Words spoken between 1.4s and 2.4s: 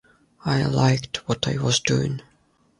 I was doing.